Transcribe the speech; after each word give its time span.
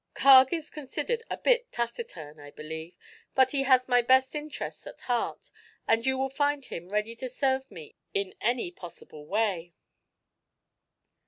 "Carg 0.15 0.51
is 0.51 0.71
considered 0.71 1.21
a 1.29 1.37
bit 1.37 1.71
taciturn, 1.71 2.39
I 2.39 2.49
believe, 2.49 2.95
but 3.35 3.51
he 3.51 3.61
has 3.65 3.87
my 3.87 4.01
best 4.01 4.33
interests 4.33 4.87
at 4.87 5.01
heart 5.01 5.51
and 5.87 6.07
you 6.07 6.17
will 6.17 6.31
find 6.31 6.65
him 6.65 6.89
ready 6.89 7.15
to 7.17 7.29
serve 7.29 7.69
me 7.69 7.93
in 8.11 8.33
any 8.41 8.71
possible 8.71 9.27
way." 9.27 9.75